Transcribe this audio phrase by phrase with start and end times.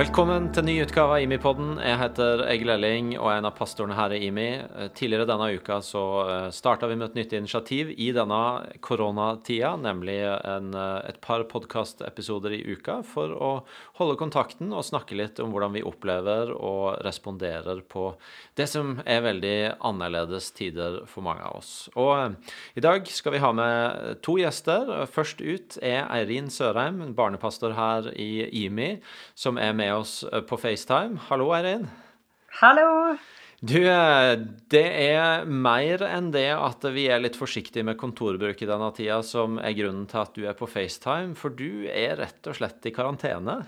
[0.00, 1.74] Velkommen til ny utgave av IMI-podden.
[1.84, 4.46] Jeg heter Egil Elling og er en av pastorene her i IMI.
[4.64, 6.04] Eh, Tidligere denne uka så
[6.56, 8.38] starta vi med et nytt initiativ i denne
[8.80, 13.50] koronatida, nemlig en, eh, et par podkastepisoder i uka for å
[13.98, 18.14] holde kontakten og snakke litt om hvordan vi opplever og responderer på
[18.56, 21.90] det som er veldig annerledes tider for mange av oss.
[21.94, 25.04] Og eh, i dag skal vi ha med to gjester.
[25.12, 29.02] Først ut er Eirin Sørheim, barnepastor her i IMI,
[29.36, 31.18] som er med oss eh, på FaceTime.
[31.28, 31.88] Hallo, Eirin.
[32.60, 33.16] Hallo.
[33.60, 34.34] Du, eh,
[34.72, 39.18] det er mer enn det at vi er litt forsiktige med kontorbruk i denne tida
[39.26, 42.88] som er grunnen til at du er på FaceTime, for du er rett og slett
[42.88, 43.60] i karantene.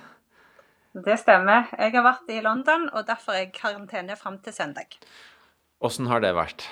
[0.92, 1.68] Det stemmer.
[1.76, 4.96] Jeg har vært i London, og derfor er jeg i karantene fram til søndag.
[5.84, 6.66] Åssen har det vært?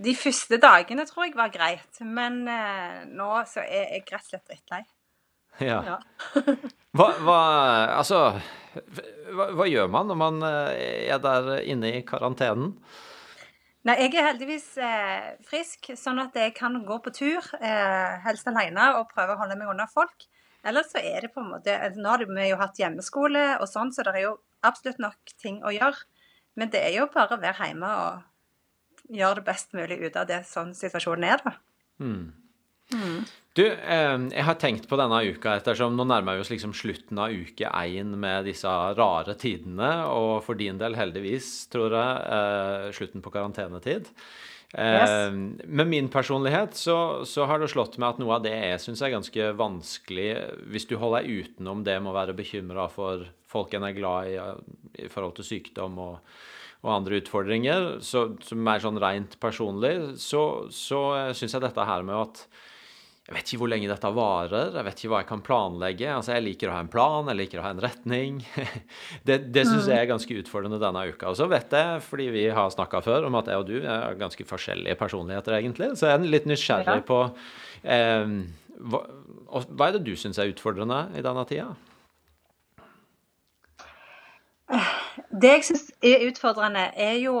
[0.00, 4.30] De første dagene tror jeg var greit, men eh, nå så er jeg rett og
[4.30, 4.84] slett drittlei.
[5.62, 5.98] Ja.
[6.96, 7.40] Hva, hva
[7.96, 8.20] Altså,
[9.32, 12.74] hva, hva gjør man når man eh, er der inne i karantenen?
[13.86, 18.48] Nei, jeg er heldigvis eh, frisk, sånn at jeg kan gå på tur, eh, helst
[18.50, 20.26] alene, og prøve å holde meg unna folk.
[20.66, 23.92] Ellers så er det på en måte Nå har vi jo hatt hjemmeskole og sånn,
[23.94, 24.32] så det er jo
[24.66, 26.02] absolutt nok ting å gjøre.
[26.58, 30.26] Men det er jo bare å være hjemme og gjøre det best mulig ut av
[30.26, 31.54] det sånn situasjonen er, da.
[33.56, 37.18] Du, eh, jeg har tenkt på denne uka ettersom nå nærmer vi oss liksom slutten
[37.18, 42.90] av uke én med disse rare tidene, og for din del heldigvis, tror jeg, eh,
[42.98, 44.10] slutten på karantenetid.
[44.74, 45.32] Eh, Yes.
[45.64, 49.00] Med min personlighet så, så har det slått meg at noe av det jeg syns
[49.00, 50.28] er ganske vanskelig,
[50.68, 54.28] hvis du holder deg utenom det med å være bekymra for folk en er glad
[54.34, 54.36] i
[55.06, 56.18] i forhold til sykdom og,
[56.82, 62.02] og andre utfordringer, så, som er sånn rent personlig, så, så syns jeg dette her
[62.02, 62.46] med at
[63.26, 66.10] jeg vet ikke hvor lenge dette varer, jeg vet ikke hva jeg kan planlegge.
[66.14, 68.36] Altså, Jeg liker å ha en plan, jeg liker å ha en retning.
[69.26, 71.32] Det, det syns jeg er ganske utfordrende denne uka.
[71.32, 74.14] Og så vet jeg, fordi vi har snakka før, om at jeg og du er
[74.20, 75.88] ganske forskjellige personligheter, egentlig.
[75.98, 77.18] Så jeg er litt nysgjerrig på
[77.82, 78.36] eh,
[78.92, 79.02] hva,
[79.50, 81.72] hva er det du syns er utfordrende i denne tida?
[85.34, 87.40] Det jeg syns er utfordrende, er jo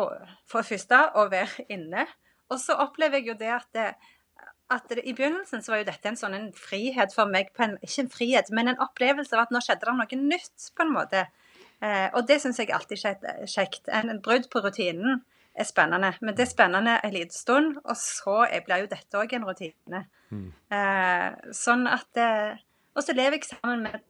[0.50, 2.08] for det første å være inne.
[2.50, 3.88] Og så opplever jeg jo det at, det,
[4.72, 7.52] at det, i begynnelsen så var jo dette en sånn en frihet for meg.
[7.62, 10.86] En, ikke en frihet, men en opplevelse av at nå skjedde det noe nytt, på
[10.86, 11.26] en måte.
[11.84, 13.86] Eh, og det syns jeg alltid er kjekt.
[13.86, 15.22] En, en brudd på rutinen
[15.56, 16.12] er spennende.
[16.20, 20.02] Men det er spennende en liten stund, og så blir jo dette òg en rutine.
[20.74, 22.58] Eh, sånn at eh,
[22.96, 24.00] Og så lever jeg sammen med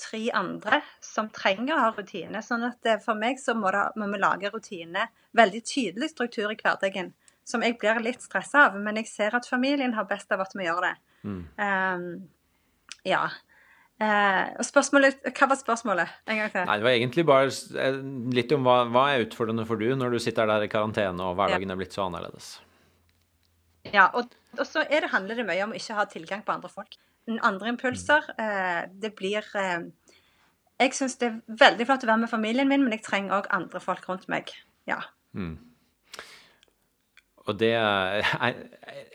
[0.00, 2.40] tre andre som trenger å ha rutine.
[2.42, 5.06] Sånn at eh, for meg så må, det, må vi lage rutine.
[5.36, 7.12] Veldig tydelig struktur i hverdagen.
[7.48, 10.54] Som jeg blir litt stressa av, men jeg ser at familien har best av at
[10.54, 10.94] vi gjør det.
[11.62, 12.06] Ehm,
[13.06, 13.26] ja.
[14.02, 16.14] Uh, og spørsmålet Hva var spørsmålet?
[16.26, 16.64] En gang til.
[16.66, 17.50] Nei, Det var egentlig bare
[17.84, 17.98] eh,
[18.34, 21.36] litt om hva, hva er utfordrende for du når du sitter der i karantene og
[21.38, 22.56] hverdagen er blitt så annerledes.
[23.92, 26.54] Ja, og, og så er det, handler det mye om å ikke ha tilgang på
[26.54, 26.98] andre folk.
[27.46, 28.26] Andre impulser.
[28.40, 29.86] Uh, det blir uh,
[30.82, 33.52] Jeg syns det er veldig flott å være med familien min, men jeg trenger òg
[33.54, 34.50] andre folk rundt meg.
[34.90, 34.98] Ja.
[37.50, 38.66] Og det jeg,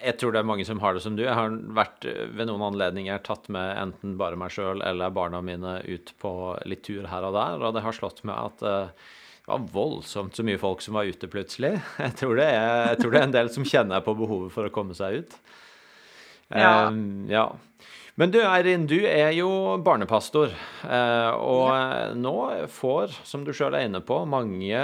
[0.01, 1.23] jeg tror det er mange som har det som du.
[1.25, 5.79] Jeg har vært ved noen anledninger tatt med enten bare meg sjøl eller barna mine
[5.87, 6.33] ut på
[6.67, 9.07] litt tur her og der, og det har slått meg at eh,
[9.47, 11.77] det var voldsomt så mye folk som var ute plutselig.
[12.03, 14.67] Jeg tror det er, jeg tror det er en del som kjenner på behovet for
[14.67, 15.37] å komme seg ut.
[16.51, 16.87] Ja.
[16.91, 17.45] Um, ja.
[18.17, 19.47] Men du Eirin, du er jo
[19.85, 20.49] barnepastor,
[20.89, 22.07] eh, og ja.
[22.17, 22.33] nå
[22.73, 24.79] får, som du sjøl er inne på, mange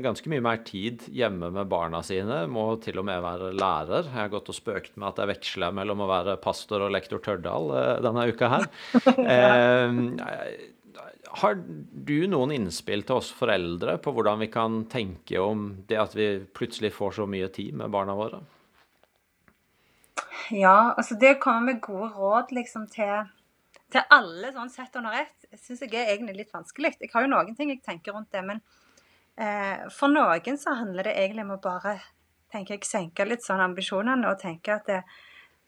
[0.00, 2.46] ganske mye mer tid hjemme med barna sine.
[2.48, 4.08] Må til og med være lærer.
[4.08, 7.20] Jeg har gått og spøkt med at jeg veksler mellom å være pastor og lektor
[7.20, 8.68] Tørdal eh, denne uka her.
[9.28, 9.92] Eh,
[11.42, 16.16] har du noen innspill til oss foreldre på hvordan vi kan tenke om det at
[16.16, 18.40] vi plutselig får så mye tid med barna våre?
[20.54, 23.26] Ja, altså det å komme med gode råd liksom til,
[23.92, 26.94] til alle sånn sett under ett, syns jeg er egentlig litt vanskelig.
[27.02, 28.62] Jeg har jo noen ting jeg tenker rundt det, men
[29.36, 31.98] eh, for noen så handler det egentlig om å bare
[32.52, 35.02] tenker jeg, senke litt sånn ambisjonene og tenke at det,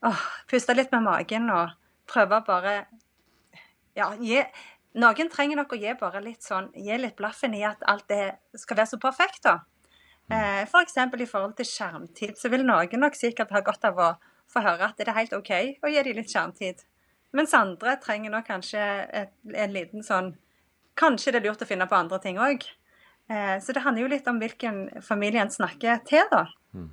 [0.08, 1.76] åh, Puste litt med magen og
[2.08, 2.76] prøve bare
[3.98, 4.40] Ja, gi
[5.00, 8.24] Noen trenger nok å gi bare litt sånn Gi litt blaffen i at alt det
[8.58, 9.58] skal være så perfekt, da.
[10.30, 10.96] Eh, F.eks.
[10.96, 14.08] For i forhold til skjermtid, så vil noen nok sikkert ha godt av å
[14.50, 16.84] få høre at det er helt OK å gi dem litt skjermtid.
[17.36, 20.34] Mens andre trenger nok kanskje et, en liten sånn
[20.98, 22.64] Kanskje det er lurt å finne på andre ting òg.
[23.30, 26.42] Eh, så det handler jo litt om hvilken familie en snakker til, da.
[26.76, 26.90] Mm.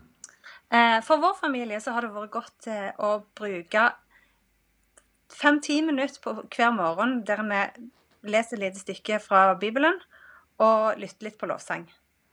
[0.69, 3.87] Eh, for vår familie så har det vært godt eh, å bruke
[5.33, 9.99] fem-ti minutter på hver morgen der vi leser et lite stykke fra Bibelen
[10.63, 11.87] og lytter litt på lovsang.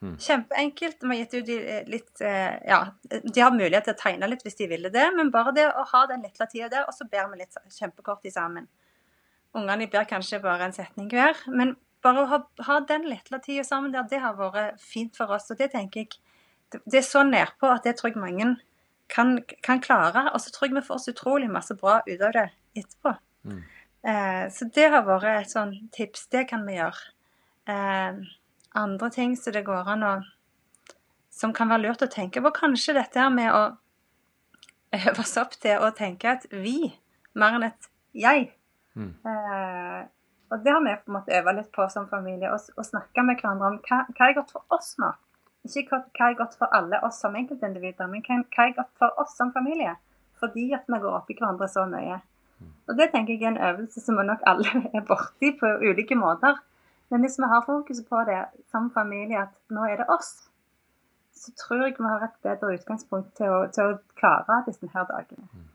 [0.04, 0.14] Mm.
[0.20, 0.98] Kjempeenkelt.
[1.00, 1.50] De har gitt ut
[1.88, 5.54] litt Ja, de har mulighet til å tegne litt hvis de ville det, men bare
[5.56, 8.68] det å ha den lille tida der, og så ber vi litt kjempekort sammen.
[9.54, 13.64] Ungene ber kanskje bare en setning hver, men bare å ha, ha den lille tida
[13.64, 15.48] sammen der, det har vært fint for oss.
[15.54, 16.20] Og det tenker jeg
[16.74, 18.56] Det er så nedpå at det tror jeg mange
[19.12, 20.26] kan, kan klare.
[20.34, 23.12] Og så tror jeg vi får så utrolig masse bra ut av det etterpå.
[23.46, 23.60] Mm.
[24.10, 26.26] Eh, så det har vært et sånn tips.
[26.34, 27.12] Det kan vi gjøre.
[27.70, 28.18] Eh,
[28.74, 30.14] andre ting som det går an å
[31.34, 32.50] Som kan være lurt å tenke på.
[32.54, 33.62] Kanskje dette her med å
[34.94, 36.92] øve oss opp til å tenke et vi
[37.34, 38.52] mer enn et jeg.
[38.94, 39.10] Mm.
[39.26, 40.04] Eh,
[40.54, 42.52] og det har vi på en måte øva litt på som familie.
[42.54, 45.10] Å snakke med hverandre om hva, hva er godt for oss nå.
[45.64, 49.34] Ikke hva er godt for alle oss som enkeltindivider, men hva er godt for oss
[49.38, 49.96] som familie.
[50.38, 52.20] Fordi at vi går opp i hverandre så mye.
[52.60, 52.70] Mm.
[52.88, 56.18] Og Det tenker jeg er en øvelse som vi nok alle er borti på ulike
[56.20, 56.60] måter.
[57.14, 58.40] Men hvis vi har fokuset på det
[58.72, 60.32] som familie, at nå er det oss,
[61.30, 65.06] så tror jeg vi har et bedre utgangspunkt til å, til å klare disse her
[65.06, 65.46] dagene.
[65.46, 65.68] Mm.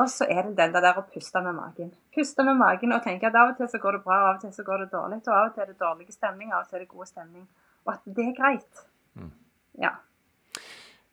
[0.00, 1.90] Og så er det den der å puste med magen.
[2.16, 4.44] Puste med magen og tenke at av og til så går det bra, av og
[4.46, 5.18] til så går det dårlig.
[5.26, 7.44] Og av og til er det dårlig stemning, av og til er det god stemning.
[7.84, 8.80] Og at det er greit.
[9.20, 9.34] Mm.
[9.84, 9.90] Ja.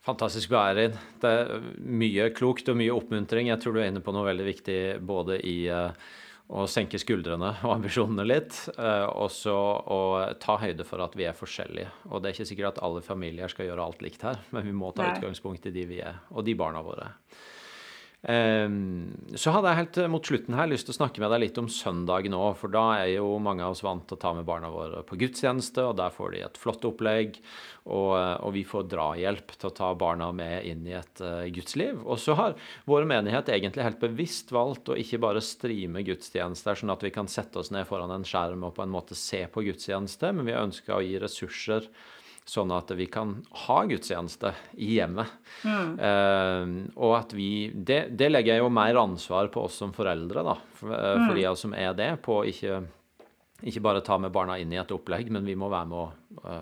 [0.08, 0.96] Fantastisk bra, Erin.
[1.20, 3.52] Det er mye klokt og mye oppmuntring.
[3.52, 4.80] Jeg tror du er inne på noe veldig viktig
[5.12, 5.92] både i uh,
[6.48, 8.56] å senke skuldrene og ambisjonene litt.
[8.78, 10.00] Uh, og så å
[10.40, 11.92] ta høyde for at vi er forskjellige.
[12.12, 14.76] Og det er ikke sikkert at alle familier skal gjøre alt likt her, men vi
[14.76, 15.18] må ta Nei.
[15.18, 17.12] utgangspunkt i de vi er, og de barna våre.
[18.26, 21.68] Så hadde jeg helt mot slutten her lyst til å snakke med deg litt om
[21.70, 22.42] søndag nå.
[22.58, 25.20] For da er jo mange av oss vant til å ta med barna våre på
[25.22, 27.38] gudstjeneste, og der får de et flott opplegg.
[27.86, 32.02] Og, og vi får drahjelp til å ta barna med inn i et uh, gudsliv.
[32.04, 32.58] Og så har
[32.90, 37.32] vår menighet egentlig helt bevisst valgt å ikke bare streame gudstjenester, sånn at vi kan
[37.32, 40.58] sette oss ned foran en skjerm og på en måte se på gudstjeneste, men vi
[40.58, 41.88] ønsker å gi ressurser
[42.48, 43.36] sånn at vi kan
[43.66, 45.32] ha gudstjeneste i hjemmet.
[45.68, 45.90] Mm.
[46.00, 50.56] Uh, og at vi det, det, legger jo mer ansvar på oss som foreldre, da,
[50.80, 51.26] for, uh, mm.
[51.26, 52.80] for de av oss som er det, på å ikke,
[53.68, 56.56] ikke bare ta med barna inn i et opplegg, men vi må være med å,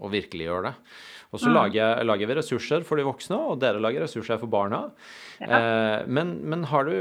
[0.00, 0.88] å virkelig gjøre det.
[1.34, 1.54] Og så mm.
[1.58, 4.86] lager, lager, vi ressurser for de voksne, og dere lager ressurser for barna.
[5.42, 5.58] Ja.
[6.08, 6.94] Men, men, har du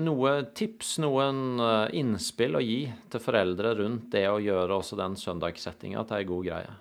[0.00, 1.58] noe tips, noen
[1.92, 2.78] innspill å gi
[3.12, 6.76] til foreldre rundt det å gjøre også den søndagssettinga til ei god greie?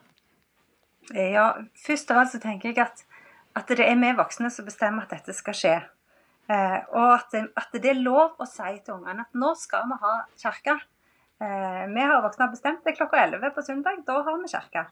[1.14, 3.04] Ja, først av alt så tenker jeg at,
[3.54, 5.76] at det er vi voksne som bestemmer at dette skal skje.
[6.50, 9.98] Eh, og at at det, er lov å si til ungene at nå skal vi
[10.02, 10.78] ha kirke.
[11.42, 14.02] Eh, vi har voksne bestemt det klokka 11 på søndag.
[14.08, 14.86] Da har vi kirke.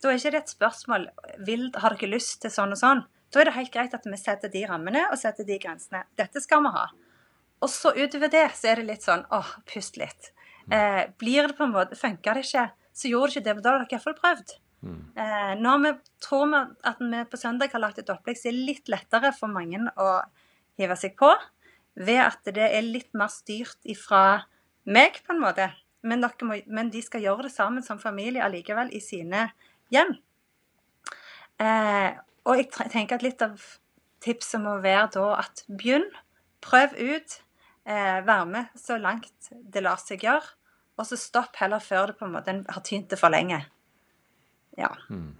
[0.00, 1.08] Da er ikke det et spørsmål
[1.46, 3.04] vil, har dere lyst til sånn og sånn.
[3.30, 6.02] Da er det helt greit at vi setter de rammene og setter de grensene.
[6.18, 6.86] Dette skal vi ha.
[7.60, 10.32] Og så utover det så er det litt sånn åh, pust litt.
[10.72, 13.54] Eh, blir det på en måte, Funker det ikke, så gjorde det ikke det.
[13.54, 14.54] Men da har dere iallfall prøvd.
[14.80, 15.00] Mm.
[15.16, 15.92] Eh, vi
[16.24, 19.52] tror vi at vi på søndag har lagt et opplegg som er litt lettere for
[19.52, 20.10] mange å
[20.80, 21.30] hive seg på,
[22.00, 24.46] ved at det er litt mer styrt ifra
[24.84, 25.68] meg, på en måte.
[26.02, 29.50] Men, må, men de skal gjøre det sammen som familie allikevel i sine
[29.92, 30.14] hjem.
[31.60, 32.16] Eh,
[32.48, 33.60] og jeg tenker at litt av
[34.24, 36.08] tipset må være da at begynn.
[36.64, 37.36] Prøv ut.
[37.84, 40.56] Eh, vær med så langt det lar seg gjøre.
[41.00, 43.62] Og så stopp heller før det på en måte har tynt det for lenge.
[44.78, 44.90] Ja.
[45.10, 45.32] Mm.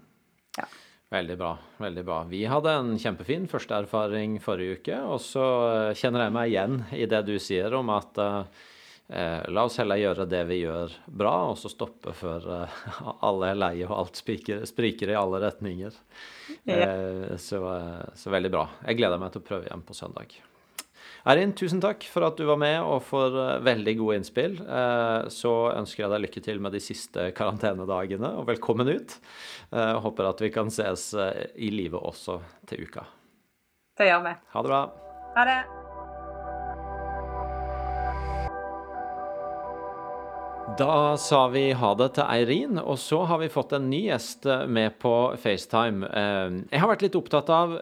[0.57, 0.67] ja.
[1.11, 1.57] Veldig bra.
[1.77, 2.23] veldig bra.
[2.23, 4.99] Vi hadde en kjempefin første erfaring forrige uke.
[5.11, 9.65] Og så eh, kjenner jeg meg igjen i det du sier om at uh, la
[9.67, 12.77] oss heller gjøre det vi gjør bra, og så stoppe før uh,
[13.27, 15.99] alle er leie og alt spriker, spriker i alle retninger.
[16.63, 16.79] Ja.
[16.79, 17.59] Uh, så,
[18.15, 18.69] så veldig bra.
[18.87, 20.39] Jeg gleder meg til å prøve igjen på søndag.
[21.29, 24.57] Erin, tusen takk for at du var med og for uh, veldig gode innspill.
[24.65, 29.17] Uh, så ønsker jeg deg lykke til med de siste karantenedagene, og velkommen ut.
[29.69, 33.05] Uh, håper at vi kan ses i live også til uka.
[33.99, 34.35] Det gjør vi.
[34.55, 34.81] Ha det bra.
[35.37, 35.61] Ha det.
[40.77, 44.45] Da sa vi ha det til Eirin, og så har vi fått en ny gjest
[44.47, 45.11] eh, med på
[45.41, 46.07] FaceTime.
[46.07, 47.73] Eh, jeg har vært litt opptatt av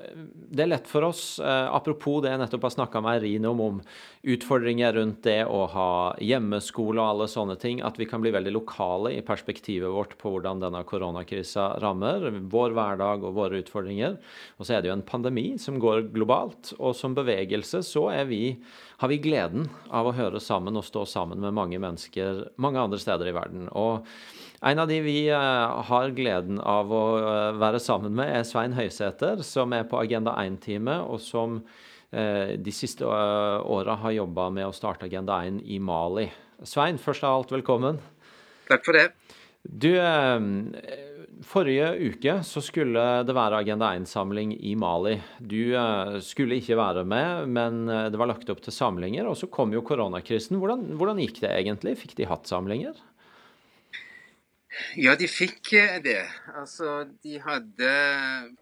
[0.49, 3.61] Det er lett for oss, eh, apropos det jeg nettopp har snakka med Eirin om,
[3.61, 3.81] om
[4.25, 5.91] utfordringer rundt det å ha
[6.23, 10.33] hjemmeskole og alle sånne ting, at vi kan bli veldig lokale i perspektivet vårt på
[10.33, 14.17] hvordan denne koronakrisa rammer vår hverdag og våre utfordringer.
[14.57, 18.31] Og så er det jo en pandemi som går globalt, og som bevegelse så er
[18.31, 18.43] vi
[18.99, 22.99] har vi gleden av å høre sammen og stå sammen med mange mennesker mange andre
[23.01, 23.67] steder i verden.
[23.77, 24.07] Og
[24.59, 28.75] en av de vi eh, har gleden av å eh, være sammen med, er Svein
[28.75, 31.61] Høysæter, som er på Agenda 1-teamet, og som
[32.11, 36.27] eh, de siste åra har jobba med å starte Agenda 1 i Mali.
[36.67, 38.01] Svein, først av alt, velkommen.
[38.67, 39.07] Takk for det.
[39.63, 39.91] Du,
[41.45, 45.13] Forrige uke så skulle det være Agenda 1-samling i Mali.
[45.39, 49.29] Du uh, skulle ikke være med, men eh, det var lagt opp til samlinger.
[49.29, 50.59] Og så kom jo koronakrisen.
[50.59, 51.95] Hvordan, hvordan gikk det egentlig?
[52.01, 52.99] Fikk de hatt samlinger?
[54.99, 56.25] Ja, de fikk eh, det.
[56.59, 57.93] Altså, de hadde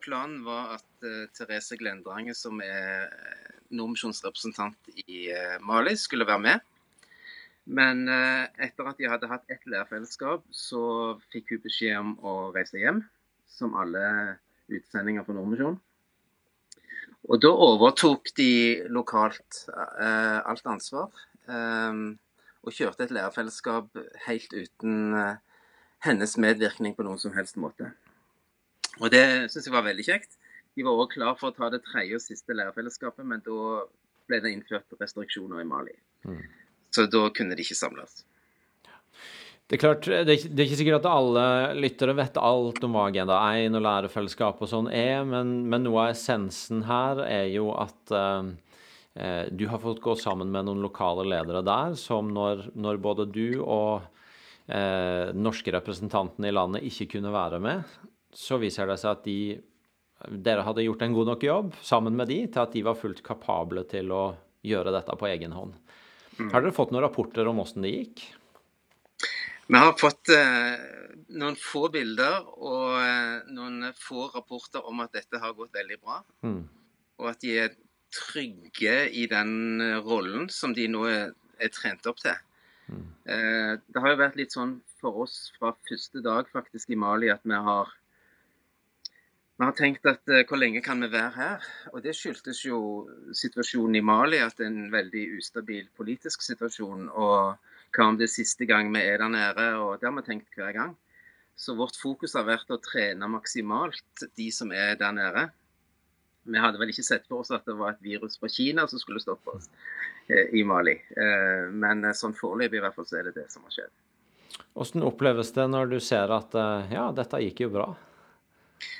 [0.05, 3.09] Planen var at Therese Glendrange, som er
[3.73, 5.27] Nordmisjonsrepresentant i
[5.65, 6.67] Mali, skulle være med.
[7.67, 10.81] Men eh, etter at de hadde hatt ett lærerfellesskap, så
[11.33, 13.01] fikk hun beskjed om å reise hjem,
[13.51, 14.37] som alle
[14.71, 15.79] utsendinger for Nordmisjonen.
[17.27, 18.51] Og da overtok de
[18.93, 21.11] lokalt uh, alt ansvar.
[21.47, 22.15] Um,
[22.63, 25.35] og kjørte et lærerfellesskap helt uten uh,
[26.05, 27.89] hennes medvirkning på noen som helst måte.
[29.01, 30.39] Og det syns jeg var veldig kjekt.
[30.77, 33.83] De var òg klar for å ta det tredje og siste lærerfellesskapet, men da
[34.29, 35.95] ble det innført restriksjoner i Mali.
[36.27, 36.41] Mm.
[36.93, 38.23] Så da kunne de ikke samles.
[39.67, 42.85] Det er klart, det er, ikke, det er ikke sikkert at alle lyttere vet alt
[42.87, 47.19] om hva Agenda 1 og lærerfellesskap og sånn er, men, men, noe av essensen her
[47.25, 48.47] er jo at uh,
[49.51, 53.59] du har fått gå sammen med noen lokale ledere der, som når, når både du
[53.59, 57.83] og uh, norske representantene i landet ikke kunne være med,
[58.31, 59.39] så viser det seg at de,
[60.47, 63.19] dere hadde gjort en god nok jobb sammen med de til at de var fullt
[63.25, 64.29] kapable til å
[64.63, 65.75] gjøre dette på egen hånd.
[66.37, 66.51] Mm.
[66.53, 68.23] Har dere fått noen rapporter om åssen det gikk?
[69.67, 70.77] Vi har fått eh,
[71.35, 76.21] noen få bilder og eh, noen få rapporter om at dette har gått veldig bra.
[76.45, 76.61] Mm.
[77.19, 77.75] Og at de er
[78.13, 82.37] trygge i den eh, rollen som de nå er, er trent opp til.
[82.87, 83.07] Mm.
[83.27, 87.31] Eh, det har jo vært litt sånn for oss fra første dag faktisk i Mali
[87.33, 87.91] at vi har
[89.57, 91.63] vi har tenkt at uh, hvor lenge kan vi være her?
[91.93, 92.79] Og det skyldtes jo
[93.33, 97.07] situasjonen i Mali, at det er en veldig ustabil politisk situasjon.
[97.09, 97.57] Og
[97.95, 99.67] hva om det er siste gang vi er der nede?
[99.81, 100.93] Og det har vi tenkt hver gang.
[101.57, 105.47] Så vårt fokus har vært å trene maksimalt de som er der nede.
[106.47, 109.01] Vi hadde vel ikke sett for oss at det var et virus fra Kina som
[109.01, 109.65] skulle stoppe oss
[110.29, 110.93] eh, i Mali.
[110.93, 113.95] Eh, men eh, sånn foreløpig i hvert fall så er det det som har skjedd.
[114.77, 117.89] Hvordan oppleves det når du ser at eh, ja, dette gikk jo bra?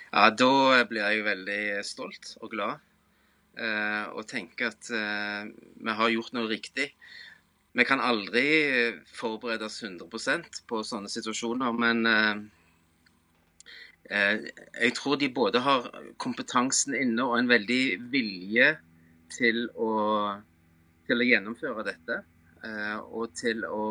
[0.07, 2.83] Ja, da blir jeg veldig stolt og glad.
[3.57, 5.49] Eh, og tenker at eh,
[5.81, 6.91] vi har gjort noe riktig.
[7.77, 8.45] Vi kan aldri
[9.11, 12.37] forberede oss 100% på sånne situasjoner, men eh,
[14.07, 15.89] jeg tror de både har
[16.23, 17.83] kompetansen inne og en veldig
[18.13, 18.71] vilje
[19.35, 19.91] til å,
[21.09, 22.21] til å gjennomføre dette.
[23.11, 23.83] Og til å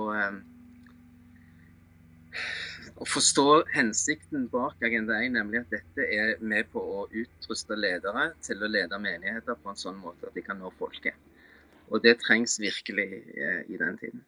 [2.96, 8.30] å forstå hensikten bak Agenda 1, nemlig at dette er med på å utruste ledere
[8.44, 11.18] til å lede menigheter på en sånn måte at de kan nå folket.
[11.92, 14.24] Og det trengs virkelig eh, i den tiden.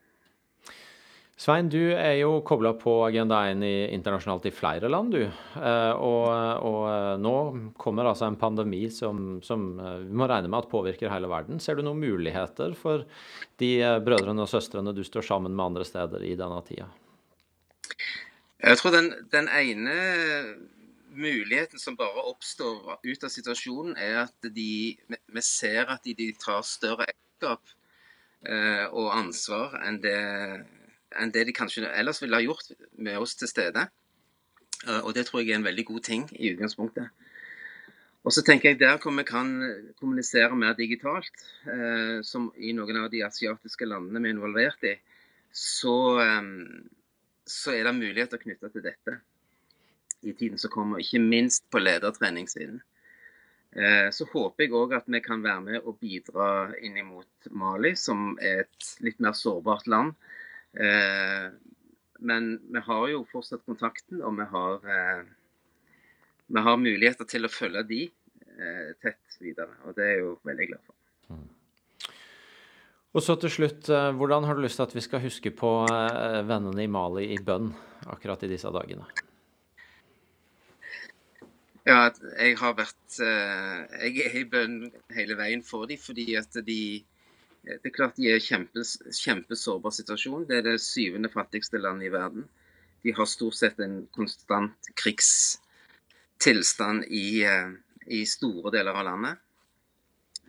[1.38, 5.22] Svein, du er jo kobla på Agenda 1 i, internasjonalt i flere land, du.
[5.24, 6.28] Eh, og,
[6.66, 7.34] og, eh, nå
[7.78, 11.62] kommer altså en pandemi som, som, vi må regne med at påvirker hele verden.
[11.62, 13.06] Ser du noen muligheter for
[13.62, 16.90] de brødrene og søstrene du står sammen med andre steder i denne tida?
[18.58, 19.94] Jeg tror den, den, ene
[21.14, 26.32] muligheten som bare oppstår ut av situasjonen, er at de, vi ser at de, de
[26.38, 27.70] tar større eierskap
[28.46, 30.18] eh, og ansvar enn det,
[31.14, 33.86] enn det, de kanskje ellers ville ha gjort med oss til stede.
[34.86, 37.14] Eh, og det tror jeg er en veldig god ting i utgangspunktet.
[38.26, 39.48] Og så tenker jeg Der hvor vi kan
[40.00, 44.96] kommunisere mer digitalt, eh, som i noen av de asiatiske landene vi er involvert i,
[45.54, 46.42] så, eh,
[47.48, 49.18] så er det muligheter knytta til dette
[50.20, 52.80] i tiden som kommer, ikke minst på ledertreningssiden.
[53.72, 56.48] Eh, så håper jeg òg at vi kan være med og bidra
[56.84, 60.14] inn mot Mali, som er et litt mer sårbart land.
[60.72, 61.48] Eh,
[62.18, 65.22] men vi har jo fortsatt kontakten, og vi har, eh,
[66.48, 68.02] vi har muligheter til å følge de
[68.98, 69.70] tett videre.
[69.86, 70.96] Og det er jeg jo veldig glad for.
[73.16, 75.86] Og så til slutt, eh, hvordan har du lyst til at vi skal huske på
[75.88, 77.72] eh, vennene i Mali i bønn
[78.12, 79.06] akkurat i disse dagene?
[81.88, 86.52] Ja, jeg har vært eh, Jeg er i bønn hele veien for dem, fordi at
[86.66, 87.04] de
[87.64, 90.46] Det er klart de er i kjempe, kjempesårbar situasjon.
[90.48, 92.48] Det er det syvende fattigste landet i verden.
[93.04, 97.44] De har stort sett en konstant krigstilstand i,
[98.06, 99.36] i store deler av landet.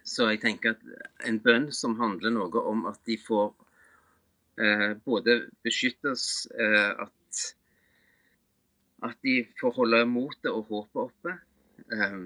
[0.09, 3.51] Så jeg tenker at en bønn som handler noe om at de får
[4.57, 5.35] eh, både
[5.65, 7.41] beskyttes, eh, at,
[9.05, 11.35] at de får holde motet og håpet oppe,
[11.93, 12.17] eh,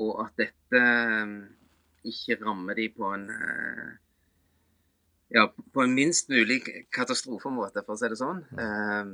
[0.00, 1.34] og at dette eh,
[2.10, 3.90] ikke rammer de på en eh,
[5.34, 6.62] ja, på en minst mulig
[6.94, 8.44] katastrofemåte, for å si det sånn.
[8.58, 9.10] Eh,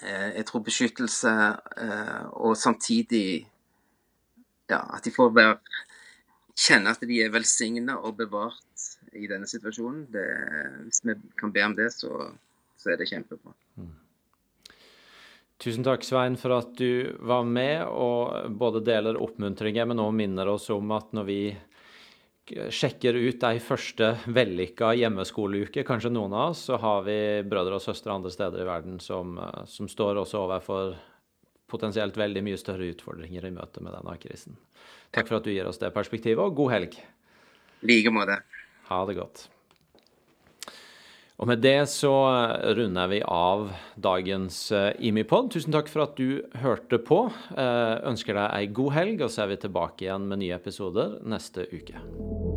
[0.00, 1.32] jeg tror beskyttelse
[2.40, 3.42] og samtidig
[4.70, 5.58] ja, at de får være
[6.60, 8.86] kjenne at de er velsigna og bevart
[9.16, 10.04] i denne situasjonen.
[10.12, 10.26] Det,
[10.86, 12.28] hvis vi kan be om det, så,
[12.78, 13.54] så er det kjempebra.
[13.80, 13.96] Mm.
[15.60, 20.48] Tusen takk, Svein, for at du var med og både deler oppmuntringer, men også minner
[20.48, 21.40] oss om at når vi
[22.50, 27.84] sjekker ut de første vellykka hjemmeskoleuke, kanskje noen av oss, så har vi brødre og
[27.84, 29.36] søstre andre steder i verden som,
[29.70, 30.96] som står også overfor
[31.70, 34.56] potensielt veldig mye større utfordringer i møte med denne krisen.
[35.10, 37.00] Takk for at du gir oss det perspektivet, og god helg.
[37.80, 38.38] I like måte.
[38.90, 39.48] Ha det godt.
[41.40, 42.12] Og med det så
[42.76, 45.48] runder vi av dagens eh, Imipod.
[45.54, 47.22] Tusen takk for at du hørte på.
[47.56, 51.16] Eh, ønsker deg ei god helg, og så er vi tilbake igjen med nye episoder
[51.24, 52.49] neste uke.